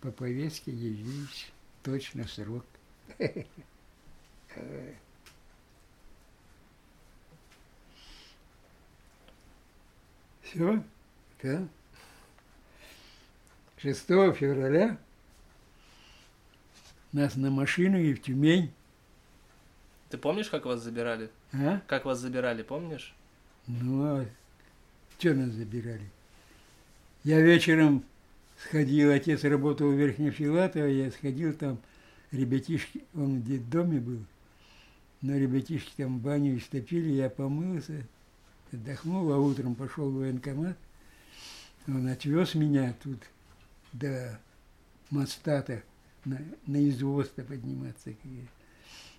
по 0.00 0.10
повестке 0.10 0.72
явились 0.72 1.50
точно 1.82 2.24
в 2.24 2.32
срок. 2.32 2.64
Все, 10.42 10.82
да. 11.42 11.68
6 13.78 14.06
февраля 14.06 14.98
нас 17.12 17.36
на 17.36 17.50
машину 17.50 17.98
и 17.98 18.14
в 18.14 18.22
Тюмень. 18.22 18.72
Ты 20.10 20.18
помнишь, 20.18 20.48
как 20.48 20.64
вас 20.66 20.82
забирали? 20.82 21.30
А? 21.52 21.80
Как 21.86 22.04
вас 22.04 22.18
забирали, 22.18 22.62
помнишь? 22.62 23.14
Ну, 23.66 24.22
а 24.22 24.26
что 25.18 25.34
нас 25.34 25.50
забирали? 25.50 26.10
Я 27.22 27.40
вечером 27.40 28.04
сходил, 28.62 29.10
отец 29.10 29.44
работал 29.44 29.90
в 29.90 29.94
Верхнефилатово, 29.94 30.86
я 30.86 31.10
сходил 31.10 31.54
там, 31.54 31.78
ребятишки, 32.30 33.04
он 33.14 33.40
в 33.40 33.44
детдоме 33.44 34.00
был, 34.00 34.24
но 35.22 35.36
ребятишки 35.36 35.92
там 35.96 36.18
баню 36.18 36.58
истопили, 36.58 37.10
я 37.12 37.30
помылся, 37.30 38.06
отдохнул, 38.72 39.32
а 39.32 39.38
утром 39.38 39.74
пошел 39.74 40.10
в 40.10 40.14
военкомат, 40.14 40.76
он 41.86 42.06
отвез 42.08 42.54
меня 42.54 42.94
тут 43.02 43.20
до 43.92 44.40
моста-то, 45.10 45.82
на, 46.24 46.38
на 46.66 46.88
извоз-то 46.88 47.42
подниматься. 47.42 48.12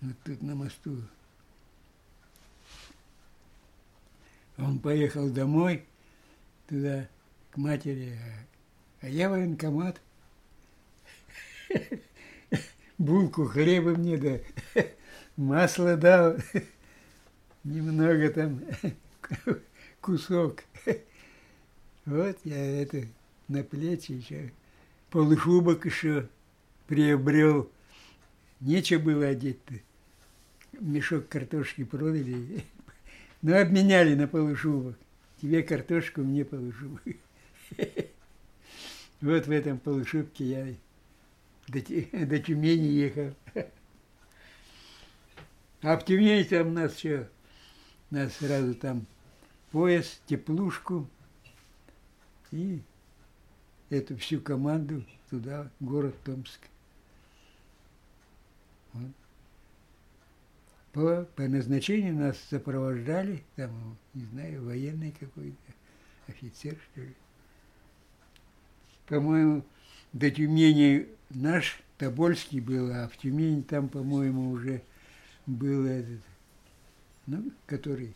Вот 0.00 0.16
тут 0.24 0.42
на 0.42 0.54
мосту. 0.54 0.98
Он 4.58 4.78
поехал 4.78 5.30
домой, 5.30 5.84
туда, 6.68 7.08
к 7.50 7.56
матери, 7.56 8.18
а, 8.20 8.51
а 9.02 9.08
я 9.08 9.28
военкомат. 9.28 10.00
Булку 12.98 13.44
хлеба 13.44 13.90
мне, 13.90 14.16
да 14.16 14.38
масло 15.36 15.96
дал, 15.96 16.36
немного 17.64 18.30
там, 18.30 18.60
кусок. 20.00 20.64
Вот 22.04 22.38
я 22.44 22.82
это 22.82 23.06
на 23.48 23.62
плечи 23.62 24.12
еще, 24.12 24.52
полушубок 25.10 25.86
еще 25.86 26.28
приобрел. 26.86 27.70
Нечего 28.60 29.00
было 29.00 29.28
одеть-то. 29.28 29.74
Мешок 30.80 31.28
картошки 31.28 31.84
продали. 31.84 32.64
Ну, 33.40 33.60
обменяли 33.60 34.14
на 34.14 34.28
полушубок. 34.28 34.96
Тебе 35.40 35.62
картошку, 35.62 36.20
мне 36.20 36.44
полушубок. 36.44 37.02
Вот 39.22 39.46
в 39.46 39.50
этом 39.52 39.78
полушубке 39.78 40.44
я 40.44 40.74
до, 41.68 41.80
до 42.26 42.38
Тюмени 42.38 42.88
ехал. 42.88 43.34
А 45.80 45.96
в 45.96 46.04
Тюмени 46.04 46.44
там 46.44 46.74
нас 46.74 46.96
что? 46.96 47.28
Нас 48.10 48.34
сразу 48.34 48.72
там 48.74 49.04
пояс, 49.72 50.20
теплушку 50.26 51.08
и 52.52 52.80
эту 53.90 54.16
всю 54.16 54.40
команду 54.40 55.04
туда, 55.28 55.68
в 55.80 55.84
город 55.84 56.14
Томск. 56.24 56.60
Вот. 58.92 59.10
По, 60.92 61.24
по 61.34 61.42
назначению 61.42 62.14
нас 62.14 62.38
сопровождали, 62.48 63.42
там, 63.56 63.96
не 64.14 64.24
знаю, 64.26 64.64
военный 64.64 65.10
какой-то, 65.18 65.72
офицер, 66.28 66.76
что 66.92 67.00
ли. 67.00 67.14
По-моему, 69.06 69.64
до 70.12 70.30
Тюмени 70.30 71.08
наш 71.30 71.80
Тобольский 71.98 72.60
был, 72.60 72.92
а 72.92 73.08
в 73.08 73.16
Тюмени 73.16 73.62
там, 73.62 73.88
по-моему, 73.88 74.50
уже 74.50 74.82
был 75.46 75.86
этот, 75.86 76.20
ну, 77.26 77.52
который 77.66 78.14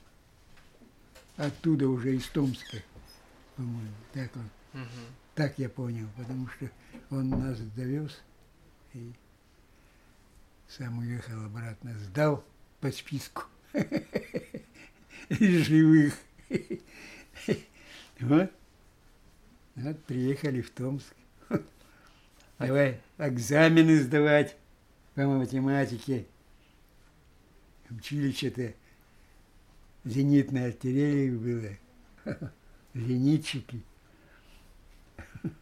оттуда 1.36 1.88
уже 1.88 2.16
из 2.16 2.26
Томска, 2.28 2.78
по-моему, 3.56 3.94
так 4.12 4.30
он. 4.36 4.80
Угу. 4.80 4.90
Так 5.34 5.58
я 5.58 5.68
понял, 5.68 6.08
потому 6.16 6.48
что 6.48 6.70
он 7.10 7.28
нас 7.30 7.58
довез 7.76 8.22
и 8.94 9.12
сам 10.68 10.98
уехал 10.98 11.44
обратно, 11.44 11.98
сдал 11.98 12.44
по 12.80 12.90
списку 12.90 13.42
из 15.28 15.66
живых. 15.66 16.14
Вот. 18.18 18.50
Вот 19.76 20.02
приехали 20.04 20.62
в 20.62 20.70
Томск. 20.70 21.14
Давай 22.58 22.98
экзамены 23.18 24.00
сдавать 24.00 24.56
по 25.14 25.26
математике. 25.26 26.24
Училище-то 27.90 28.72
зенитной 30.04 30.68
артиллерии 30.68 31.30
было. 31.30 32.40
Зенитчики. 32.94 33.82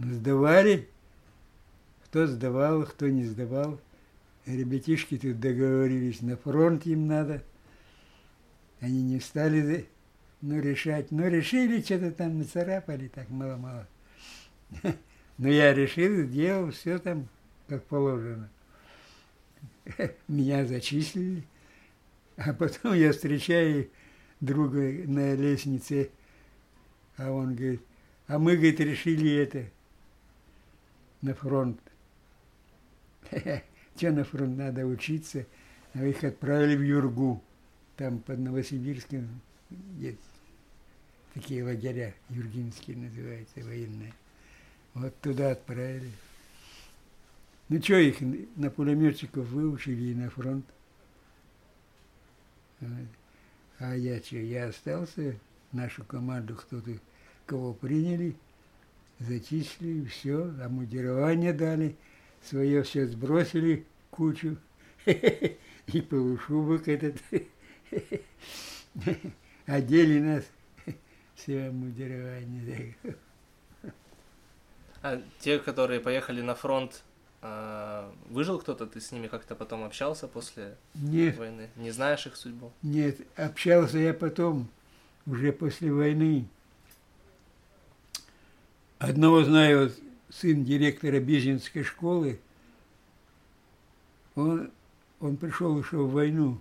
Ну, 0.00 0.14
сдавали. 0.14 0.88
Кто 2.04 2.28
сдавал, 2.28 2.84
кто 2.84 3.08
не 3.08 3.24
сдавал. 3.24 3.80
Ребятишки 4.46 5.18
тут 5.18 5.40
договорились, 5.40 6.22
на 6.22 6.36
фронт 6.36 6.86
им 6.86 7.08
надо. 7.08 7.42
Они 8.80 9.02
не 9.02 9.18
стали 9.18 9.88
ну, 10.40 10.60
решать. 10.60 11.10
Ну, 11.10 11.28
решили, 11.28 11.80
что-то 11.82 12.12
там 12.12 12.38
нацарапали, 12.38 13.08
так 13.08 13.28
мало-мало. 13.30 13.86
Но 15.38 15.48
я 15.48 15.72
решил, 15.72 16.24
сделал 16.26 16.70
все 16.70 16.98
там, 16.98 17.28
как 17.68 17.84
положено. 17.84 18.48
Меня 20.28 20.66
зачислили. 20.66 21.44
А 22.36 22.52
потом 22.52 22.94
я 22.94 23.12
встречаю 23.12 23.88
друга 24.40 24.78
на 24.78 25.34
лестнице, 25.34 26.10
а 27.16 27.32
он 27.32 27.56
говорит, 27.56 27.82
а 28.28 28.38
мы, 28.38 28.54
говорит, 28.54 28.78
решили 28.78 29.34
это, 29.34 29.64
на 31.20 31.34
фронт. 31.34 31.80
Что 33.96 34.12
на 34.12 34.22
фронт 34.22 34.56
надо 34.56 34.86
учиться? 34.86 35.46
А 35.94 36.04
их 36.04 36.22
отправили 36.22 36.76
в 36.76 36.82
Юргу, 36.82 37.42
там 37.96 38.20
под 38.20 38.38
Новосибирском 38.38 39.40
есть 39.98 40.18
такие 41.34 41.64
лагеря, 41.64 42.14
юргинские 42.30 42.96
называются, 42.96 43.60
военные. 43.60 44.12
Вот 44.94 45.18
туда 45.20 45.52
отправили. 45.52 46.10
Ну 47.68 47.82
что 47.82 47.96
их 47.96 48.16
на 48.56 48.70
пулеметчиков 48.70 49.46
выучили 49.46 50.12
и 50.12 50.14
на 50.14 50.30
фронт. 50.30 50.64
А 53.78 53.94
я 53.94 54.20
что, 54.20 54.36
я 54.36 54.68
остался, 54.68 55.38
нашу 55.72 56.04
команду 56.04 56.54
кто-то, 56.54 56.98
кого 57.46 57.74
приняли– 57.74 58.36
зачислили, 59.20 60.06
все, 60.06 60.52
амудирование 60.62 61.52
дали, 61.52 61.96
свое 62.42 62.82
все 62.82 63.06
сбросили, 63.06 63.84
кучу, 64.10 64.56
и 65.06 66.00
полушубок 66.08 66.88
этот, 66.88 67.16
одели 69.68 70.18
нас, 70.18 70.44
все 71.34 71.68
амудирование. 71.68 72.96
А 75.02 75.22
те, 75.38 75.58
которые 75.60 76.00
поехали 76.00 76.40
на 76.40 76.56
фронт, 76.56 77.02
а, 77.40 78.12
выжил 78.28 78.58
кто-то? 78.58 78.86
Ты 78.86 79.00
с 79.00 79.12
ними 79.12 79.28
как-то 79.28 79.54
потом 79.54 79.84
общался 79.84 80.26
после 80.26 80.76
Нет. 80.94 81.36
войны? 81.36 81.70
Не 81.76 81.92
знаешь 81.92 82.26
их 82.26 82.36
судьбу? 82.36 82.72
Нет, 82.82 83.20
общался 83.36 83.98
я 83.98 84.12
потом, 84.12 84.68
уже 85.26 85.52
после 85.52 85.92
войны. 85.92 86.48
Одного 88.98 89.44
знаю, 89.44 89.92
сын 90.30 90.64
директора 90.64 91.20
Бежинской 91.20 91.84
школы, 91.84 92.40
он, 94.34 94.72
он 95.20 95.36
пришел 95.36 95.78
еще 95.78 95.98
в 95.98 96.10
войну 96.10 96.60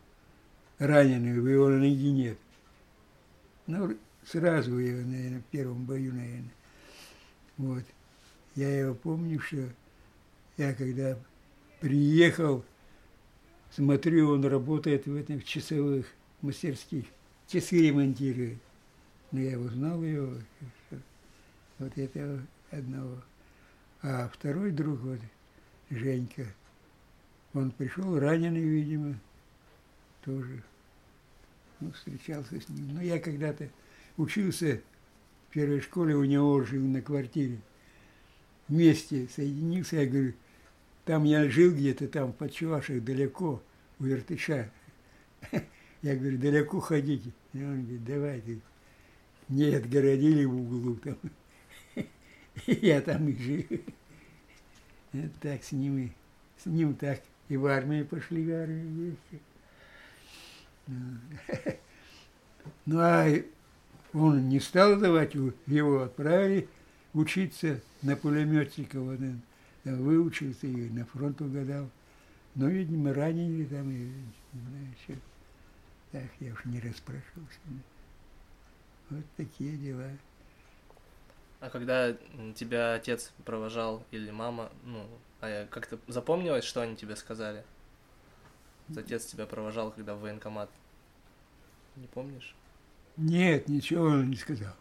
раненый, 0.78 1.32
его 1.32 1.70
ноги 1.70 2.12
нет. 2.12 2.38
Ну, 3.68 3.98
сразу 4.26 4.78
его, 4.78 5.06
наверное, 5.06 5.42
в 5.42 5.46
первом 5.46 5.86
бою, 5.86 6.14
наверное. 6.14 6.54
Вот. 7.58 7.84
Я 8.56 8.80
его 8.80 8.96
помню, 8.96 9.40
что 9.40 9.70
я 10.58 10.74
когда 10.74 11.18
приехал, 11.80 12.64
смотрю, 13.72 14.32
он 14.32 14.46
работает 14.46 15.06
в 15.06 15.22
в 15.22 15.44
часовых 15.44 16.08
мастерских, 16.42 17.06
часы 17.48 17.88
ремонтирует. 17.88 18.58
Но 19.32 19.42
я 19.42 19.60
узнал 19.60 20.02
его, 20.02 20.34
вот 21.78 21.98
этого 21.98 22.42
одного. 22.72 23.22
А 24.02 24.30
второй 24.30 24.72
друг, 24.72 25.00
вот, 25.02 25.20
Женька, 25.90 26.46
он 27.54 27.72
пришел 27.72 28.18
раненый, 28.18 28.64
видимо, 28.64 29.20
тоже. 30.24 30.64
Ну, 31.80 31.92
встречался 31.92 32.60
с 32.60 32.70
ним. 32.70 32.96
Но 32.96 33.02
я 33.02 33.20
когда-то 33.20 33.70
учился 34.18 34.82
в 35.50 35.54
первой 35.54 35.82
школе, 35.82 36.16
у 36.16 36.24
него 36.24 36.62
жил 36.64 36.84
на 36.84 37.02
квартире. 37.02 37.60
вместе 38.68 39.28
соединился. 39.28 39.98
Я 39.98 40.08
говорю, 40.08 40.34
там 41.06 41.24
я 41.24 41.50
жил 41.50 41.74
где-то 41.74 42.08
там 42.08 42.34
в 42.34 42.36
Подчувашах 42.36 43.04
далеко, 43.04 43.62
у 44.00 44.06
Иртыша. 44.06 44.70
Я 46.02 46.16
говорю, 46.16 46.38
далеко 46.38 46.80
ходите. 46.80 47.32
И 47.54 47.64
он 47.64 47.84
говорит, 47.84 48.06
давай 48.06 48.42
ты. 48.42 48.60
Не 49.50 49.74
отгородили 49.74 50.46
в 50.46 50.56
углу 50.56 50.96
там. 50.96 51.18
Я 52.68 53.02
там 53.02 53.28
и 53.30 53.36
жил. 53.36 53.64
Так 55.42 55.64
с 55.64 55.72
ним 55.72 55.98
и 55.98 56.10
с 56.62 56.66
ним 56.66 56.94
так 56.94 57.22
и 57.50 57.58
в 57.58 57.66
армию 57.66 58.06
пошли, 58.06 58.46
в 58.46 58.54
армию 58.54 58.88
вместе. 58.88 59.40
Ну, 62.86 63.00
а 63.00 63.28
он 64.14 64.50
не 64.50 64.60
стал 64.60 65.00
давать, 65.00 65.36
его 65.36 66.04
отправили 66.04 66.68
учиться 67.14 67.82
на 68.02 68.16
пулеметчика, 68.16 69.00
вот 69.00 69.20
он 69.20 69.42
выучился 69.86 70.68
и 70.68 70.90
на 70.90 71.06
фронт 71.06 71.42
угадал. 71.42 71.90
Но, 72.56 72.68
видимо, 72.68 73.14
ранили 73.14 73.66
там, 73.66 73.90
и, 73.92 74.10
не 74.54 74.62
знаю, 74.62 74.96
что. 75.04 75.14
Так, 76.12 76.30
я 76.40 76.54
уж 76.54 76.66
не 76.66 76.80
расспрашивался. 76.80 77.60
Вот 79.10 79.24
такие 79.36 79.78
дела. 79.78 80.10
А 81.60 81.70
когда 81.70 82.14
тебя 82.56 82.96
отец 82.96 83.32
провожал 83.46 84.04
или 84.12 84.32
мама, 84.32 84.72
ну, 84.84 85.06
а 85.42 85.66
как-то 85.68 86.00
запомнилось, 86.08 86.66
что 86.66 86.82
они 86.82 86.96
тебе 86.96 87.16
сказали? 87.16 87.64
Отец 88.96 89.26
тебя 89.26 89.46
провожал, 89.46 89.92
когда 89.92 90.16
в 90.16 90.22
военкомат. 90.22 90.70
Не 91.96 92.08
помнишь? 92.08 92.56
Нет, 93.18 93.68
ничего 93.68 94.06
он 94.06 94.30
не 94.30 94.36
сказал. 94.36 94.74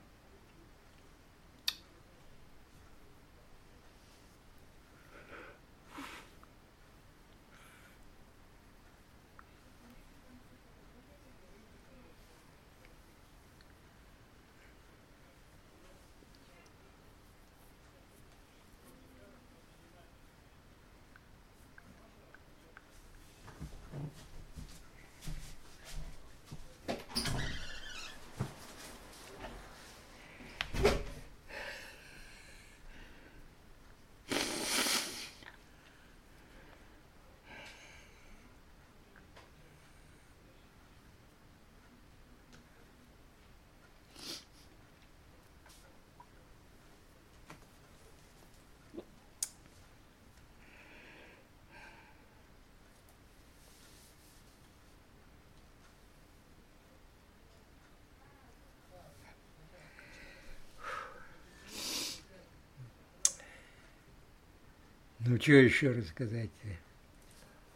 Ну, 65.27 65.41
что 65.41 65.53
еще 65.53 65.91
рассказать-то? 65.91 66.69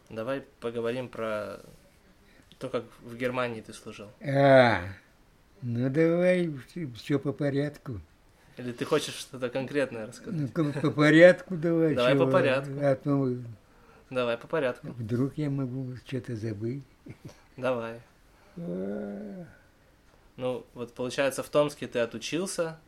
Давай 0.08 0.44
поговорим 0.60 1.08
про 1.08 1.60
то, 2.58 2.68
как 2.68 2.84
в 3.02 3.16
Германии 3.16 3.60
ты 3.60 3.72
служил. 3.72 4.08
А, 4.20 4.82
ну 5.62 5.90
давай 5.90 6.52
все 6.94 7.18
по 7.18 7.32
порядку. 7.32 8.00
Или 8.56 8.72
ты 8.72 8.84
хочешь 8.84 9.14
что-то 9.14 9.48
конкретное 9.48 10.06
рассказать? 10.06 10.54
Ну, 10.54 10.72
по 10.72 10.90
порядку 10.90 11.56
давай. 11.56 11.94
Давай 11.94 12.16
по 12.16 12.26
порядку. 12.26 12.72
А 12.80 12.94
то 12.94 13.36
давай 14.10 14.36
по 14.36 14.46
порядку. 14.46 14.88
Вдруг 14.88 15.36
я 15.36 15.50
могу 15.50 15.96
что-то 16.06 16.36
забыть. 16.36 16.84
Давай. 17.56 18.00
А. 18.56 19.46
Ну, 20.36 20.64
вот 20.74 20.94
получается, 20.94 21.42
в 21.42 21.48
Томске 21.48 21.86
ты 21.86 21.98
отучился, 21.98 22.78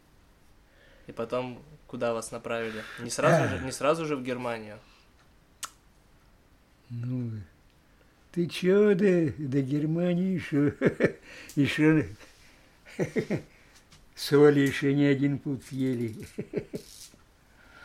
и 1.06 1.12
потом 1.12 1.62
куда 1.92 2.14
вас 2.14 2.32
направили? 2.32 2.82
Не 3.00 3.10
сразу, 3.10 3.50
же, 3.50 3.62
не 3.62 3.70
сразу 3.70 4.06
же 4.06 4.16
в 4.16 4.22
Германию? 4.22 4.78
Ну, 6.88 7.32
ты 8.32 8.46
чё, 8.46 8.94
до, 8.94 9.30
до 9.36 9.60
Германии 9.60 10.32
еще, 10.32 10.74
еще 11.54 12.08
соли 14.14 14.60
еще 14.60 14.94
не 14.94 15.04
один 15.04 15.38
путь 15.38 15.66
съели. 15.66 16.16